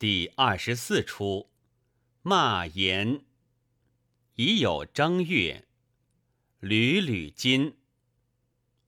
[0.00, 1.50] 第二十四出，
[2.22, 3.20] 骂言。
[4.36, 5.66] 已有正月，
[6.58, 7.76] 屡屡金。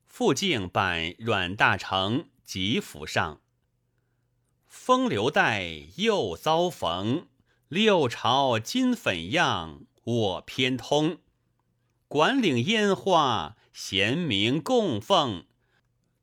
[0.06, 3.43] 复敬版阮大铖吉府上。
[4.67, 7.29] 风流带又遭逢，
[7.69, 11.19] 六朝金粉样我偏通。
[12.08, 15.44] 管领烟花，贤明供奉。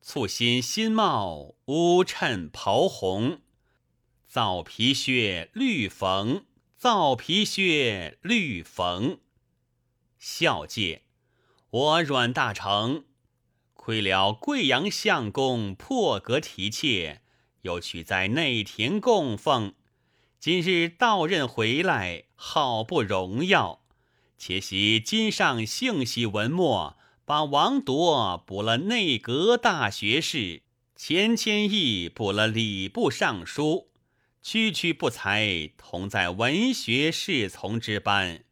[0.02, 3.42] 簇新新帽，乌衬袍红。
[4.30, 6.46] 皂皮靴绿缝，
[6.78, 9.18] 皂皮靴绿缝。
[10.20, 11.02] 孝介，
[11.72, 13.06] 我阮大铖，
[13.74, 17.22] 亏了贵阳相公破格提挈，
[17.64, 19.74] 又取在内廷供奉。
[20.40, 23.82] 今日到任回来，好不荣耀。
[24.38, 30.62] 且喜今上幸喜文墨，把王铎补了内阁大学士，
[30.96, 33.89] 钱谦益补了礼部尚书。
[34.42, 38.46] 区区不才，同在文学侍从之班。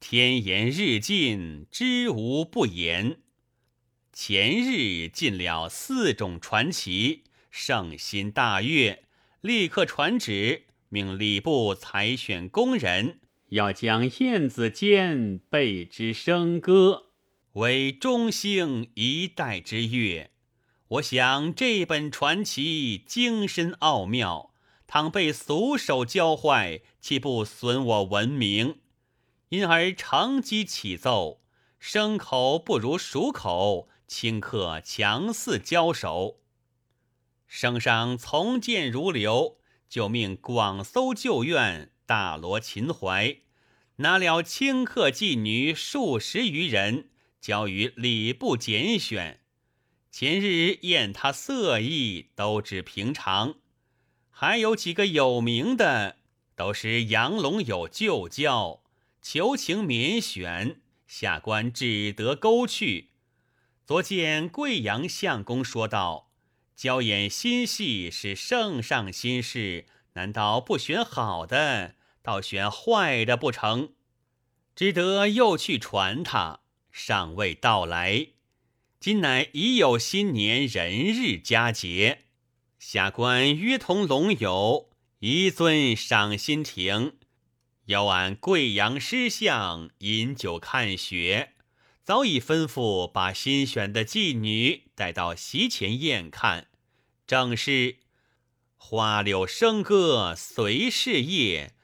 [0.00, 3.20] 天言日进，知无不言。
[4.12, 9.04] 前日进了四种传奇，圣心大悦，
[9.40, 13.20] 立刻传旨，命礼部采选工人，
[13.50, 17.10] 要将燕子间备之笙歌，
[17.52, 20.30] 为中兴一代之乐。
[20.88, 24.49] 我想这本传奇精深奥妙。
[24.92, 28.80] 倘被俗手教坏，岂不损我文明？
[29.50, 31.40] 因而乘机起奏，
[31.78, 36.40] 生口不如熟口，顷刻强似交手。
[37.46, 43.42] 圣上从谏如流，就命广搜旧院，大罗秦淮，
[43.98, 49.38] 拿了顷刻妓女数十余人，交与礼部拣选。
[50.10, 53.59] 前日验他色艺，都只平常。
[54.42, 56.16] 还有几个有名的，
[56.56, 58.80] 都是杨龙有旧交，
[59.20, 63.10] 求情免选，下官只得勾去。
[63.84, 66.30] 昨见贵阳相公说道
[66.74, 69.84] ：“交演新戏是圣上心事，
[70.14, 73.92] 难道不选好的，倒选坏的不成？”
[74.74, 78.28] 只得又去传他，尚未到来。
[78.98, 82.29] 今乃已有新年人日佳节。
[82.80, 87.18] 下官约同龙友一尊赏心亭，
[87.84, 91.52] 邀俺贵阳诗相饮酒看雪。
[92.02, 96.68] 早已吩咐把新选的妓女带到席前宴看。
[97.26, 97.98] 正是
[98.76, 101.74] 花柳笙歌随事业，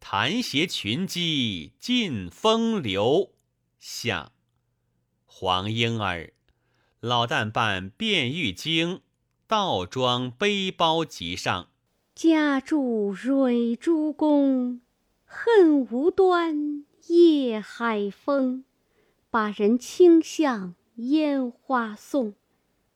[0.00, 3.34] 弹弦群鸡尽风流。
[3.78, 4.32] 下
[5.26, 6.32] 黄莺儿，
[7.00, 9.02] 老旦扮卞玉京。
[9.48, 11.68] 倒装背包即上，
[12.14, 14.82] 家住蕊珠宫，
[15.24, 18.64] 恨无端夜海风。
[19.30, 22.34] 把人倾向烟花送，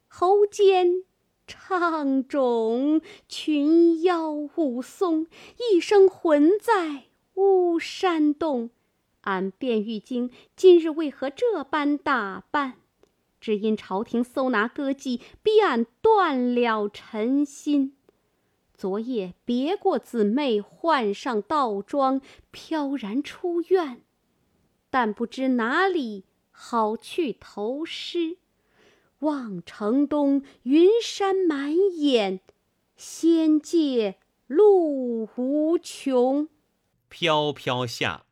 [0.09, 1.05] 喉间
[1.47, 5.27] 唱种群妖舞松，
[5.57, 8.69] 一生魂在巫山洞。
[9.23, 12.82] 俺卞玉京今日为何这般打扮？
[13.43, 17.97] 只因朝廷搜拿歌妓，逼俺断了尘心。
[18.73, 22.21] 昨夜别过姊妹，换上道装，
[22.53, 24.05] 飘然出院。
[24.91, 28.39] 但不知哪里好去投诗。
[29.19, 32.39] 望城东云山满眼，
[32.97, 36.49] 仙界路无穷。
[37.09, 38.27] 飘飘下，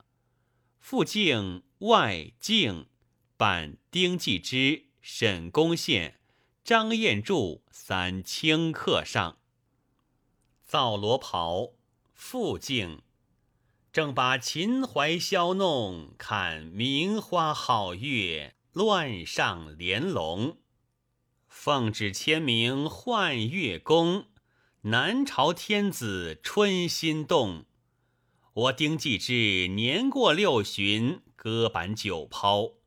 [0.78, 2.86] 复境外境，
[3.36, 4.89] 伴丁继之。
[5.00, 6.20] 沈公献、
[6.62, 9.38] 张彦柱三清客上，
[10.62, 11.70] 皂罗袍，
[12.12, 13.02] 复敬。
[13.92, 20.58] 正把秦淮消弄，看名花好月，乱上莲笼。
[21.48, 24.26] 奉旨签名换月宫，
[24.82, 27.64] 南朝天子春心动。
[28.52, 32.79] 我丁继之年过六旬，歌板酒抛。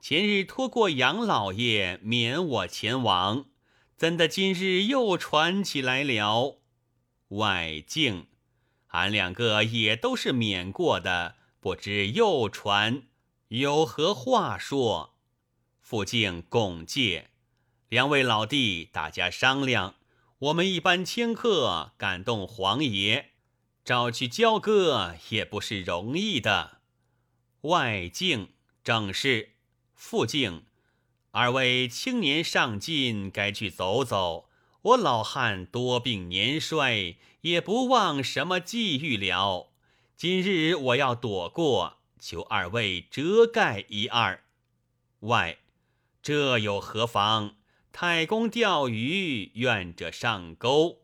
[0.00, 3.46] 前日托过杨老爷免我前往，
[3.96, 6.60] 怎的今日又传起来了？
[7.28, 8.28] 外境，
[8.88, 13.02] 俺两个也都是免过的，不知又传
[13.48, 15.16] 有何话说？
[15.80, 17.30] 附敬拱介，
[17.88, 19.96] 两位老弟，大家商量。
[20.38, 23.32] 我们一般迁客感动皇爷，
[23.84, 26.78] 找去交割也不是容易的。
[27.62, 28.52] 外境
[28.84, 29.57] 正是。
[29.98, 30.62] 傅敬，
[31.32, 34.48] 二位青年上进，该去走走。
[34.82, 39.72] 我老汉多病年衰，也不忘什么际遇了。
[40.16, 44.44] 今日我要躲过，求二位遮盖一二。
[45.20, 45.58] 外，
[46.22, 47.56] 这又何妨？
[47.90, 51.00] 太公钓鱼，愿者上钩。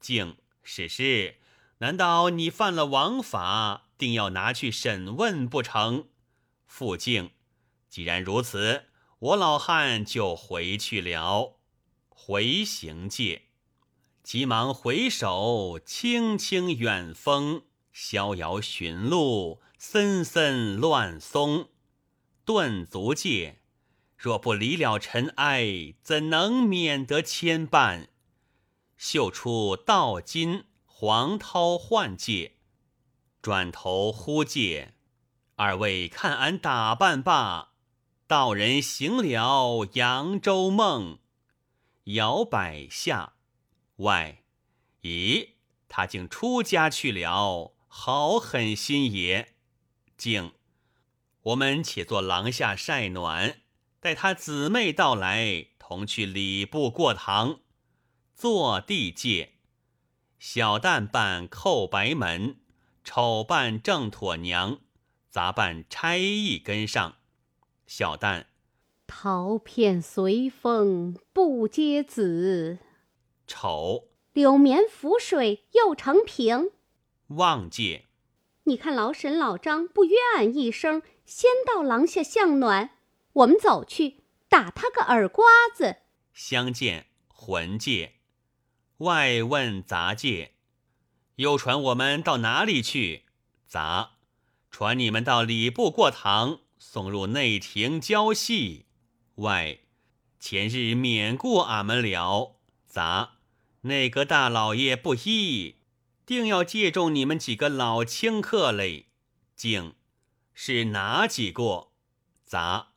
[0.00, 1.36] 敬是是，
[1.78, 6.06] 难道你犯了王法，定要拿去审问不成？
[6.66, 7.30] 傅敬，
[7.90, 8.84] 既然如此，
[9.18, 11.58] 我老汉就回去了。
[12.08, 13.42] 回行界，
[14.22, 21.68] 急忙回首，轻轻远风，逍遥寻路，森森乱松。
[22.44, 23.58] 顿足界。
[24.16, 28.08] 若不离了尘埃，怎能免得牵绊？
[28.96, 32.56] 绣出道金黄涛换界，
[33.40, 34.92] 转头呼介，
[35.56, 37.69] 二位看俺打扮罢，
[38.30, 41.18] 道人行了扬州梦。
[42.04, 43.32] 摇摆下，
[43.96, 44.44] 外，
[45.02, 45.48] 咦，
[45.88, 49.54] 他竟出家去了，好狠心也！
[50.16, 50.52] 竟，
[51.42, 53.62] 我们且坐廊下晒暖。
[53.98, 57.58] 待他姊妹到来，同去礼部过堂，
[58.36, 59.54] 坐地界。
[60.38, 62.60] 小旦扮叩白门，
[63.02, 64.78] 丑扮正妥娘，
[65.28, 67.16] 杂扮差役跟上。
[67.92, 68.44] 小旦，
[69.08, 72.78] 桃片随风不接子。
[73.48, 76.70] 丑，柳绵浮水又成平。
[77.26, 78.06] 望界，
[78.62, 82.90] 你看老沈老张不约俺一声，先到廊下向暖。
[83.32, 85.44] 我们走去打他个耳瓜
[85.74, 85.96] 子。
[86.32, 88.12] 相见魂界，
[88.98, 90.52] 外问杂界，
[91.34, 93.24] 又传我们到哪里去？
[93.66, 94.12] 杂，
[94.70, 96.60] 传你们到礼部过堂，
[96.92, 98.86] 送入内廷交戏。
[99.36, 99.78] 外，
[100.40, 102.56] 前日免过俺们了。
[102.84, 103.34] 杂，
[103.82, 105.76] 内阁大老爷不依，
[106.26, 109.06] 定要借重你们几个老清客嘞。
[109.54, 109.94] 竟，
[110.52, 111.92] 是哪几个？
[112.44, 112.88] 杂。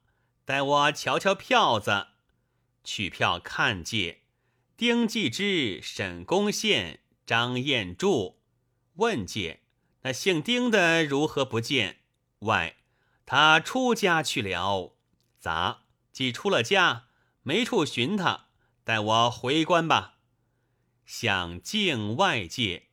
[0.43, 2.07] 待我瞧瞧票子，
[2.83, 4.21] 取票看借，
[4.75, 8.39] 丁继之、沈公宪、张彦柱
[8.95, 9.59] 问界，
[10.01, 11.99] 那姓丁的如何不见？
[12.39, 12.77] 外，
[13.25, 14.95] 他出家去了。
[15.39, 15.81] 咋？
[16.11, 17.05] 既出了家，
[17.41, 18.45] 没处寻他。
[18.83, 20.17] 待我回关吧。
[21.05, 22.89] 想境外界，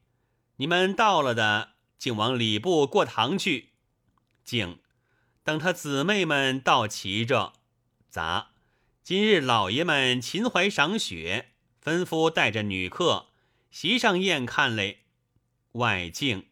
[0.56, 3.70] 你们到了的，竟往礼部过堂去。
[4.44, 4.78] 竟。
[5.42, 7.54] 等他姊妹们到齐着，
[8.08, 8.52] 咋？
[9.02, 13.28] 今日老爷们秦淮赏雪，吩咐带着女客
[13.70, 15.04] 席上宴看嘞。
[15.72, 16.46] 外境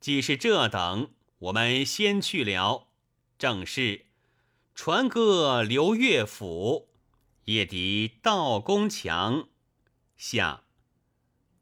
[0.00, 2.88] 既是这等，我们先去了。
[3.42, 4.06] 正是
[4.72, 6.90] 传歌刘乐府，
[7.46, 9.48] 夜笛道宫墙。
[10.16, 10.62] 下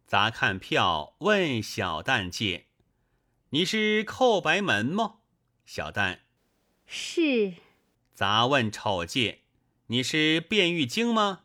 [0.07, 2.67] 杂看票，问小旦借
[3.49, 5.21] ：“你是叩白门吗？”
[5.65, 6.19] 小旦。
[6.85, 7.55] 是，
[8.13, 9.45] 杂问丑借
[9.89, 11.45] ：“你是卞玉京吗？”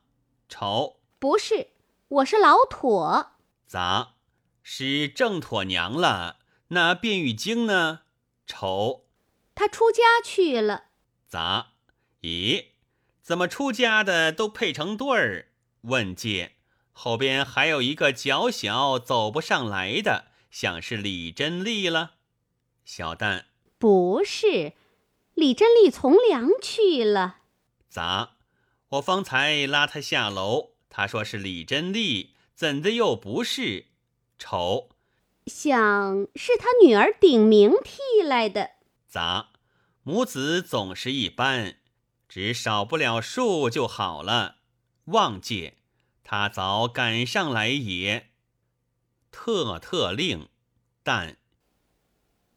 [0.50, 1.70] 丑不是，
[2.10, 3.38] 我是老妥。
[3.66, 4.16] 杂
[4.62, 6.40] 是郑妥娘了。
[6.68, 8.02] 那卞玉京呢？
[8.46, 9.05] 丑
[9.56, 10.86] 他出家去了。
[11.28, 11.72] 咋
[12.22, 12.66] 咦，
[13.22, 15.48] 怎么出家的都配成对儿？
[15.82, 16.54] 问界
[16.92, 22.16] 后边还有一个脚小走不上来的，想是李真丽了。
[22.84, 23.48] 小蛋
[23.80, 24.74] 不是。
[25.34, 27.38] 李真丽从良去了。
[27.90, 28.34] 咋？
[28.90, 33.88] 我方才拉他下楼，他说是李真丽，怎的又不是？
[34.38, 34.90] 丑，
[35.48, 38.72] 想是他女儿顶名替来的。
[39.08, 39.50] 咋？
[40.08, 41.78] 母子总是一般，
[42.30, 44.58] 只少不了数就好了。
[45.06, 45.78] 望界，
[46.24, 48.30] 他早赶上来也。
[49.32, 50.48] 特特令，
[51.02, 51.38] 但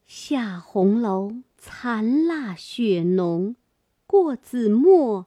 [0.06, 1.36] 下红楼。
[1.56, 3.56] 残腊雪浓，
[4.06, 5.26] 过子墨，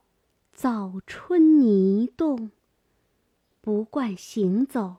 [0.53, 2.51] 早春泥冻。
[3.59, 4.97] 不惯行走，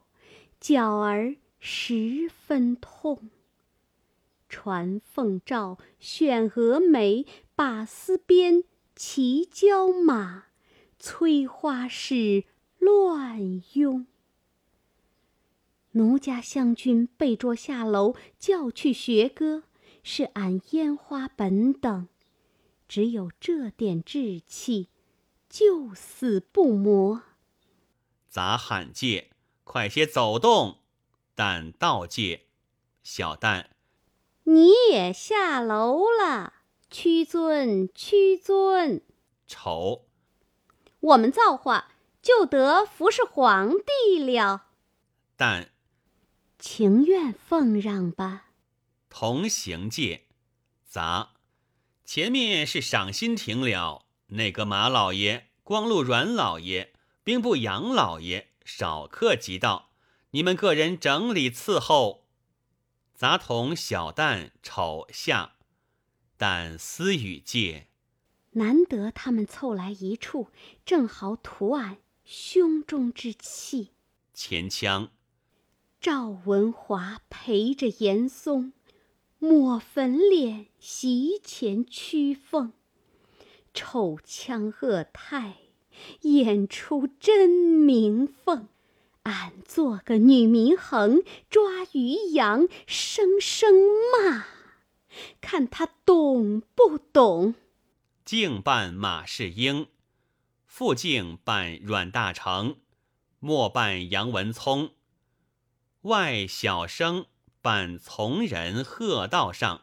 [0.61, 3.31] 脚儿十分痛。
[4.53, 7.25] 传凤诏，选蛾眉，
[7.57, 8.63] 把丝边，
[8.95, 10.45] 骑交马，
[10.99, 12.45] 催花市
[12.79, 14.07] 乱拥。
[15.93, 19.65] 奴家湘君被捉下楼，叫去学歌。
[20.05, 22.09] 是俺烟花本等，
[22.89, 24.89] 只有这点志气，
[25.49, 27.23] 就死不磨。
[28.29, 29.31] 杂喊介，
[29.65, 30.79] 快些走动。
[31.35, 32.47] 但道介，
[33.03, 33.67] 小旦，
[34.45, 36.55] 你也下楼了。
[36.91, 39.03] 屈尊，屈尊。
[39.47, 40.07] 丑，
[41.01, 44.67] 我们造化就得服侍皇帝了。
[45.37, 45.71] 但，
[46.59, 48.49] 情愿奉让吧。
[49.09, 50.27] 同行界，
[50.87, 51.31] 杂。
[52.05, 56.93] 前面是赏心亭了，那个马老爷、光禄阮老爷、
[57.25, 59.91] 兵部杨老爷少客即到，
[60.33, 62.22] 你们个人整理伺候。
[63.15, 65.55] 杂同小旦丑下，
[66.37, 67.89] 但私语介。
[68.53, 70.49] 难得他们凑来一处，
[70.85, 73.93] 正好图俺胸中之气。
[74.35, 75.11] 前腔。
[76.01, 78.73] 赵文华陪着严嵩，
[79.39, 82.73] 抹粉脸席前屈凤，
[83.73, 85.59] 丑腔恶态，
[86.23, 88.69] 演出真名凤。
[89.25, 93.73] 俺做个女民横，抓鱼羊，声声
[94.11, 94.47] 骂，
[95.41, 97.55] 看他懂不懂。
[98.25, 99.87] 敬扮马士英，
[100.67, 102.77] 副敬扮阮大铖，
[103.39, 104.93] 末扮杨文聪。
[106.03, 107.27] 外小生
[107.61, 109.83] 扮从人贺道上，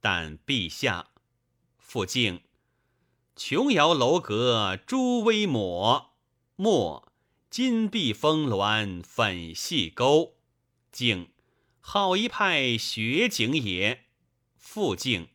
[0.00, 1.08] 但陛下
[1.78, 2.42] 复敬
[3.34, 6.10] 琼瑶楼阁朱微抹，
[6.56, 7.10] 末
[7.54, 10.34] 金碧峰峦粉细沟，
[10.90, 11.28] 静
[11.78, 14.06] 好一派雪景也。
[14.56, 15.28] 复静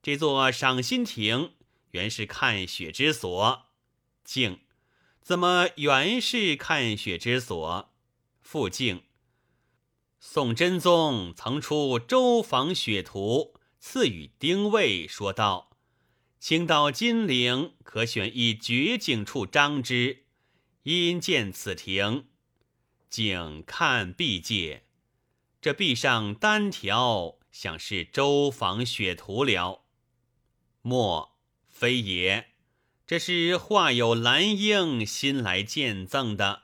[0.00, 1.54] 这座赏心亭
[1.90, 3.66] 原是看雪之所，
[4.22, 4.60] 静
[5.20, 7.92] 怎么原是看雪之所？
[8.40, 9.02] 复静。
[10.20, 15.76] 宋真宗曾出周访雪图，赐予丁谓，说道
[16.38, 20.27] ：“请到金陵，可选一绝景处张之。
[20.88, 22.28] 因见此亭，
[23.10, 24.84] 景看壁界，
[25.60, 29.84] 这壁上单条，想是周访雪图了。
[30.80, 31.36] 莫
[31.68, 32.52] 非也？
[33.06, 36.62] 这是画有兰英新来见赠的。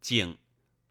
[0.00, 0.38] 景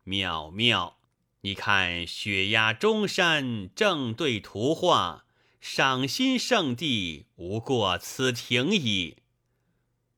[0.06, 1.00] 妙妙。”
[1.44, 5.26] 你看雪压中山，正对图画，
[5.60, 9.18] 赏心圣地，无过此亭矣。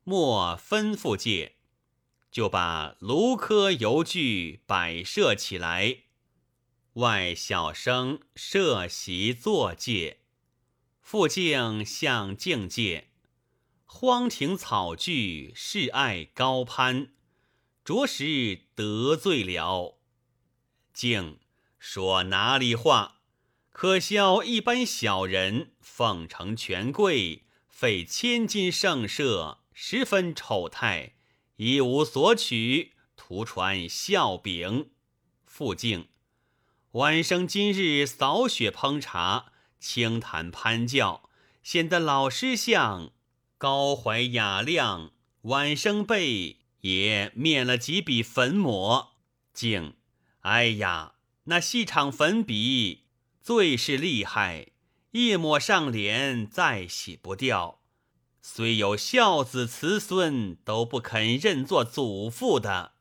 [0.04, 1.53] 莫吩咐介，
[2.34, 5.98] 就把卢科油具摆设起来，
[6.94, 10.18] 外小生设席坐介，
[11.00, 13.10] 副敬向境界，
[13.86, 17.14] 荒庭草具，示爱高攀，
[17.86, 20.00] 着实得罪了。
[20.92, 21.38] 竟
[21.78, 23.22] 说哪里话？
[23.72, 31.13] 可笑一般小人奉承权贵，费千金盛设，十分丑态，
[31.58, 34.90] 一无所取，徒传笑柄。
[35.46, 36.08] 傅敬
[36.94, 41.30] 晚生今日扫雪烹茶，清谈攀教，
[41.62, 43.12] 显得老师相
[43.58, 45.12] 高怀雅量。
[45.44, 49.14] 晚生辈也免了几笔粉抹，
[49.54, 49.96] 竟。
[50.40, 53.04] 哎呀，那细长粉笔
[53.42, 54.70] 最是厉害，
[55.12, 57.83] 一抹上脸再洗不掉。
[58.46, 62.92] 虽有孝子慈孙，都不肯认作祖父的。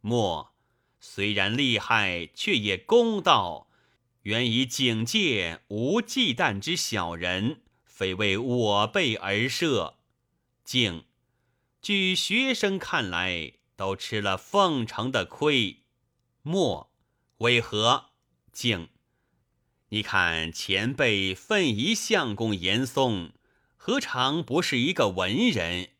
[0.00, 0.54] 莫
[1.00, 3.68] 虽然厉害，却也公道。
[4.22, 9.96] 原以警戒无忌惮之小人，非为我辈而设。
[10.64, 11.04] 敬
[11.82, 15.80] 据学生看来，都吃了奉承的亏。
[16.42, 16.92] 莫
[17.38, 18.10] 为何？
[18.52, 18.88] 敬，
[19.88, 23.32] 你看前辈奋仪相公严嵩，
[23.86, 25.90] 何尝不是一个文人？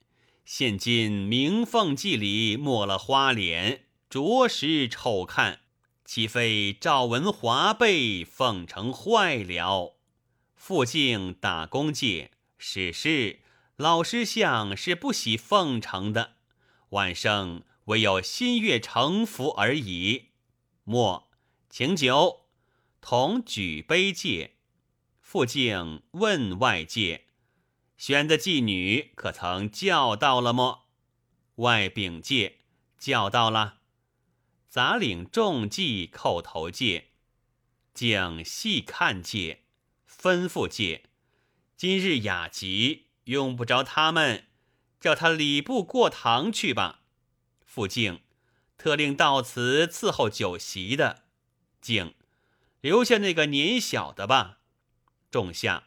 [0.46, 5.60] 现今明凤记里抹了花脸，着实丑看。
[6.02, 9.98] 岂非赵文华被奉承坏了？
[10.56, 13.40] 傅敬打工界，是是，
[13.76, 16.36] 老师相是不喜奉承的。
[16.88, 20.30] 晚生唯有心悦诚服而已。
[20.84, 21.28] 莫
[21.68, 22.46] 请酒，
[23.02, 24.54] 同举杯戒。
[25.20, 27.23] 傅敬问外界：
[28.06, 30.88] 宣的妓女可曾叫到了么？
[31.54, 32.58] 外禀戒
[32.98, 33.78] 叫到了。
[34.68, 37.12] 杂领众妓叩头戒，
[37.94, 39.62] 敬细看戒，
[40.06, 41.04] 吩咐戒：
[41.78, 44.48] 今日雅集用不着他们，
[45.00, 47.04] 叫他礼部过堂去吧。
[47.64, 48.20] 傅敬。
[48.76, 51.24] 特令到此伺候酒席的，
[51.80, 52.14] 竟
[52.82, 54.58] 留下那个年小的吧。
[55.30, 55.84] 仲夏，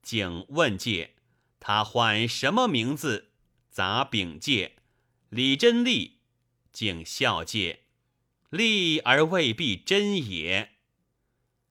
[0.00, 1.11] 竟问介，
[1.64, 3.30] 他唤什么名字？
[3.70, 4.72] 杂禀介，
[5.28, 6.18] 李真利。
[6.72, 7.84] 竟笑介，
[8.50, 10.72] 利而未必真也。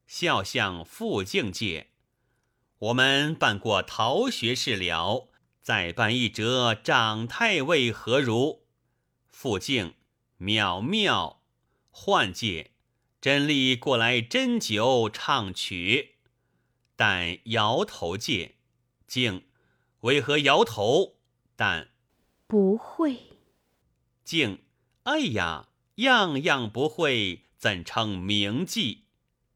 [0.07, 1.87] 笑向复敬介，
[2.77, 5.27] 我们办过逃学事了，
[5.61, 8.61] 再办一折长太尉何如？
[9.27, 9.95] 复敬。
[10.39, 11.43] 渺妙，
[11.89, 12.71] 幻界，
[13.19, 16.15] 真丽过来斟酒唱曲，
[16.95, 18.55] 但摇头戒。
[19.05, 19.43] 敬，
[20.01, 21.17] 为何摇头？
[21.55, 21.89] 但
[22.47, 23.17] 不会。
[24.23, 24.59] 静，
[25.03, 28.99] 哎呀，样样不会，怎称名妓？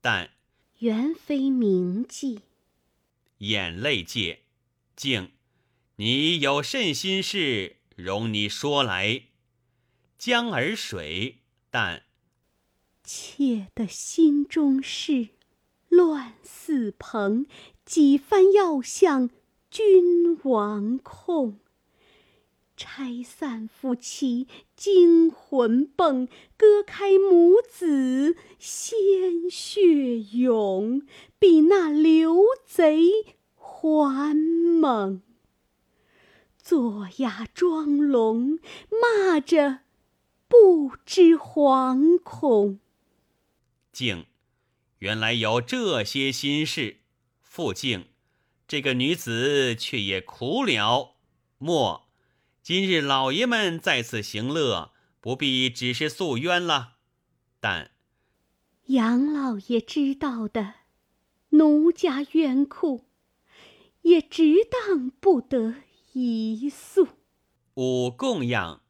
[0.01, 0.31] 但
[0.79, 2.39] 原非名妓。
[3.39, 4.43] 眼泪界，
[4.95, 5.31] 静，
[5.95, 7.77] 你有甚心事？
[7.95, 9.23] 容你说来。
[10.17, 11.39] 江儿水。
[11.69, 12.03] 但
[13.03, 15.29] 妾的心中事，
[15.89, 17.45] 乱似蓬，
[17.83, 19.29] 几番要向
[19.75, 21.60] 君王控。
[22.77, 31.01] 拆散夫妻惊魂蹦，割开母子鲜血涌，
[31.38, 35.22] 比那刘贼还猛。
[36.58, 39.79] 坐哑装聋，骂着。
[40.48, 42.79] 不知惶恐。
[43.91, 44.25] 静，
[45.00, 47.00] 原来有这些心事。
[47.41, 48.05] 傅静，
[48.67, 51.15] 这个女子却也苦了。
[51.60, 52.10] 莫，
[52.63, 54.91] 今日老爷们在此行乐，
[55.22, 56.93] 不必只是诉冤了。
[57.60, 57.91] 但
[58.88, 60.74] 杨老爷知道的，
[61.50, 63.05] 奴家冤苦，
[64.01, 65.75] 也值当不得
[66.13, 67.07] 一诉。
[67.75, 68.81] 吾供养。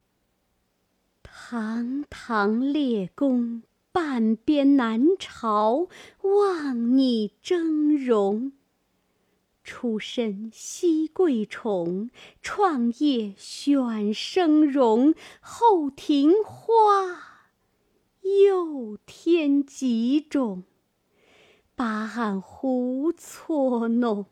[1.21, 5.87] 堂堂列公，半边南朝，
[6.21, 8.53] 望你峥嵘。
[9.65, 12.09] 出身西贵宠，
[12.41, 17.49] 创业选生荣，后庭花，
[18.21, 20.63] 又添几种，
[21.75, 24.27] 把俺胡搓弄。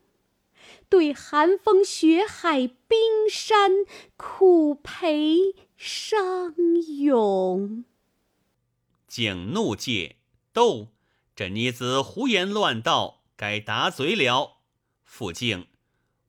[0.88, 3.72] 对寒风雪海冰山，
[4.16, 5.56] 苦陪。
[5.75, 6.56] 伤
[7.04, 7.84] 勇，
[9.06, 10.16] 景怒戒
[10.54, 10.88] 斗，
[11.36, 14.62] 这妮子胡言乱道，该打嘴了。
[15.15, 15.67] 傅敬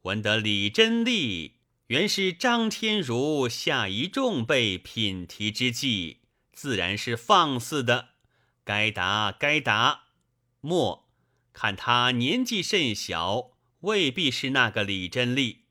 [0.03, 1.55] 闻得李真丽
[1.87, 6.19] 原是张天如下一众辈品题之际，
[6.53, 8.11] 自然是放肆的，
[8.63, 10.09] 该答该答。
[10.61, 11.09] 莫
[11.55, 15.63] 看他年纪甚小，未必是那个李真丽，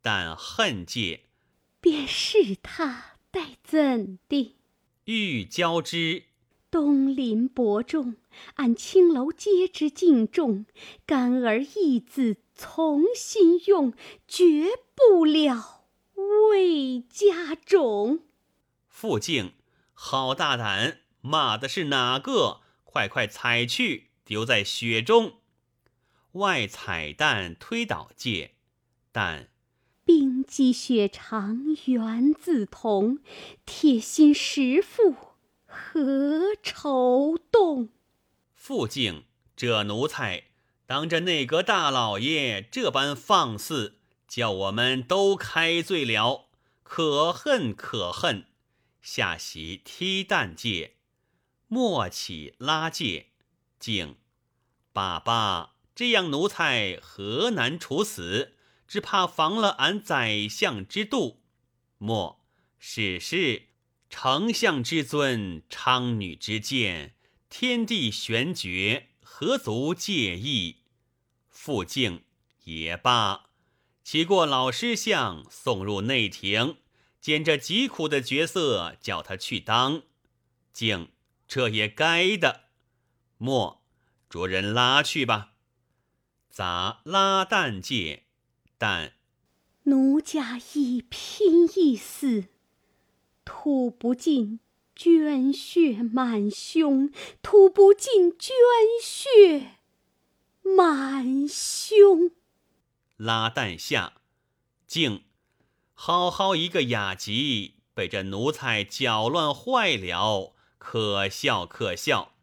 [0.00, 1.26] 但恨戒。
[1.82, 4.56] 便是他，待怎地？
[5.04, 6.27] 欲交之，
[6.70, 8.16] 东临伯仲，
[8.54, 10.66] 按青楼皆知敬重。
[11.06, 13.92] 干儿义子从心用，
[14.26, 15.84] 绝不了
[16.50, 18.20] 魏家种。
[18.88, 19.52] 傅静，
[19.94, 20.98] 好大胆！
[21.20, 22.60] 骂的是哪个？
[22.84, 25.34] 快快踩去，丢在雪中。
[26.32, 28.52] 外彩蛋推倒界，
[29.10, 29.48] 但。
[30.04, 33.18] 冰肌雪肠缘自同，
[33.66, 35.14] 铁心石妇
[35.78, 37.90] 何愁动？
[38.52, 39.24] 傅敬，
[39.56, 40.44] 这奴才
[40.86, 46.48] 当着内阁大老爷这般放肆，叫我们都开罪了，
[46.82, 48.46] 可恨可恨！
[49.00, 50.96] 下席踢蛋戒，
[51.68, 53.28] 莫起拉戒，
[53.78, 54.16] 敬
[54.92, 58.56] 爸爸，这样奴才何难处死？
[58.86, 61.42] 只怕防了俺宰相之度。
[61.98, 62.44] 莫
[62.78, 63.67] 是是
[64.10, 67.14] 丞相之尊，昌女之见，
[67.50, 70.78] 天地玄绝，何足介意？
[71.50, 72.24] 傅敬
[72.64, 73.50] 也罢，
[74.02, 76.78] 起过老师相送入内廷，
[77.20, 80.02] 见这疾苦的角色，叫他去当。
[80.72, 81.10] 敬
[81.46, 82.64] 这也该的。
[83.36, 83.84] 莫
[84.30, 85.52] 着人拉去吧。
[86.48, 88.24] 咋拉蛋界？
[88.78, 89.12] 但
[89.84, 92.46] 奴家一拼一死，
[93.50, 94.60] 吐不尽
[94.94, 98.54] 捐血满胸，吐不尽捐
[99.02, 99.78] 血
[100.60, 102.30] 满胸。
[103.16, 104.20] 拉蛋下，
[104.86, 105.24] 竟
[105.94, 112.34] 好好一个雅集，被这奴才搅乱坏了，可笑可笑。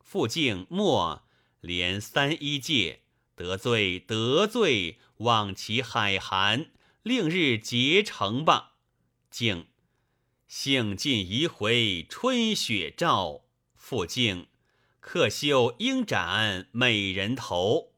[0.00, 1.22] 傅静莫
[1.60, 3.02] 连三一戒，
[3.36, 4.98] 得罪得罪。
[5.18, 6.72] 望其海涵，
[7.04, 8.72] 令日结成吧。
[9.30, 9.68] 静，
[10.54, 13.44] 幸尽一回春雪照。
[13.74, 14.48] 复敬，
[15.00, 17.94] 客修应斩美人头。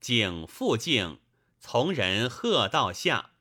[0.00, 1.18] 景复敬，
[1.60, 3.32] 从人贺道下。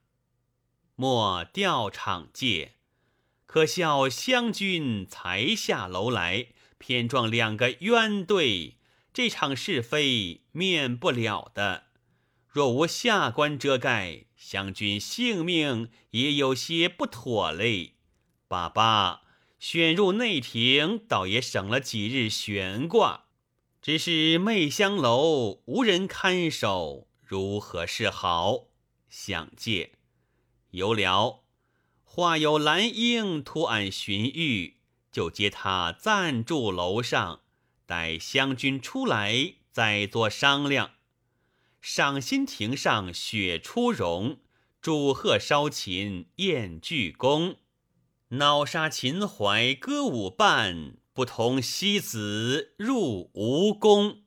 [0.96, 2.74] 莫调场界，
[3.46, 8.76] 可笑湘君才下楼来，偏撞两个冤对，
[9.14, 11.86] 这场是非免不了的。
[12.50, 17.94] 若无下官遮盖，湘君性命也有些不妥嘞。
[18.48, 19.22] 爸爸，
[19.60, 23.26] 选入内廷，倒也省了几日悬挂。
[23.82, 28.68] 只是媚香楼无人看守，如何是好？
[29.10, 29.94] 想借
[30.72, 31.44] 有了，
[32.04, 34.78] 画有兰英图案寻玉，
[35.12, 37.42] 就接他暂住楼上，
[37.86, 40.92] 待湘军出来再作商量。
[41.80, 44.40] 赏心亭上雪初融，
[44.82, 47.58] 祝贺烧琴宴鞠躬，
[48.38, 54.25] 恼杀秦淮歌舞伴，不同西子入吴宫。